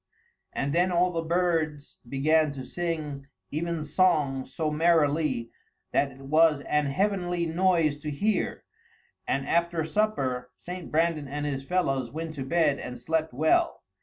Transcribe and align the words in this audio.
And 0.51 0.73
then 0.73 0.91
all 0.91 1.11
the 1.11 1.21
birds 1.21 1.99
began 2.09 2.51
to 2.53 2.65
sing 2.65 3.27
evensong 3.53 4.47
so 4.47 4.71
merrilie 4.71 5.51
that 5.91 6.11
it 6.11 6.21
was 6.21 6.61
an 6.61 6.87
heavenlie 6.87 7.45
noise 7.45 7.97
to 7.97 8.09
hear; 8.09 8.63
and 9.27 9.47
after 9.47 9.83
supper 9.85 10.49
St. 10.57 10.89
Brandan 10.91 11.27
and 11.27 11.45
his 11.45 11.63
fellows 11.63 12.09
went 12.09 12.33
to 12.33 12.43
bed 12.43 12.79
and 12.79 12.97
slept 12.97 13.31
well. 13.31 13.83